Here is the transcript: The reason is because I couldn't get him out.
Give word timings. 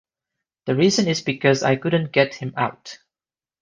The 0.65 0.73
reason 0.73 1.07
is 1.07 1.21
because 1.21 1.61
I 1.61 1.75
couldn't 1.75 2.11
get 2.11 2.33
him 2.33 2.55
out. 2.57 2.97